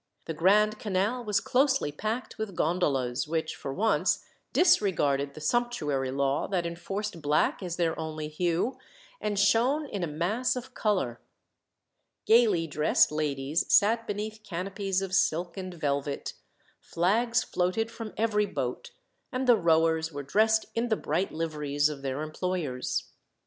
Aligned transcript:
The 0.25 0.33
Grand 0.33 0.79
Canal 0.79 1.23
was 1.23 1.39
closely 1.39 1.91
packed 1.91 2.39
with 2.39 2.55
gondolas, 2.55 3.27
which, 3.27 3.55
for 3.55 3.71
once, 3.71 4.25
disregarded 4.51 5.35
the 5.35 5.41
sumptuary 5.41 6.09
law 6.09 6.47
that 6.47 6.65
enforced 6.65 7.21
black 7.21 7.61
as 7.61 7.75
their 7.75 7.95
only 7.99 8.27
hue, 8.27 8.79
and 9.21 9.37
shone 9.37 9.85
in 9.85 10.03
a 10.03 10.07
mass 10.07 10.55
of 10.55 10.73
colour. 10.73 11.21
Gaily 12.25 12.65
dressed 12.65 13.11
ladies 13.11 13.71
sat 13.71 14.07
beneath 14.07 14.41
canopies 14.43 15.03
of 15.03 15.13
silk 15.13 15.55
and 15.55 15.71
velvet; 15.75 16.33
flags 16.79 17.43
floated 17.43 17.91
from 17.91 18.11
every 18.17 18.47
boat, 18.47 18.93
and 19.31 19.45
the 19.45 19.55
rowers 19.55 20.11
were 20.11 20.23
dressed 20.23 20.65
in 20.73 20.89
the 20.89 20.95
bright 20.97 21.31
liveries 21.31 21.89
of 21.89 22.01
their 22.01 22.23
employers. 22.23 23.11